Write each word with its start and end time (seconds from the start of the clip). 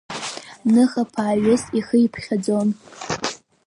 Ныха-ԥааҩыс 0.73 1.63
ихы 1.79 1.97
иԥхьаӡон… 2.05 2.69